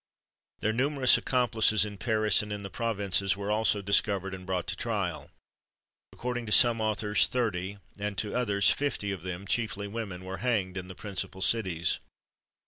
[0.61, 4.75] Their numerous accomplices in Paris and in the provinces were also discovered and brought to
[4.75, 5.29] trial.
[6.11, 10.75] According to some authors, thirty, and to others, fifty of them, chiefly women, were hanged
[10.75, 11.99] in the principal cities.